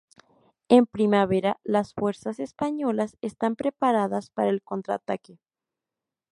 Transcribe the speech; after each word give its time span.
En 0.67 0.87
primavera 0.87 1.59
las 1.63 1.93
fuerzas 1.93 2.39
españolas 2.39 3.17
están 3.21 3.55
preparadas 3.55 4.31
para 4.31 4.49
el 4.49 4.63
contraataque. 4.63 5.37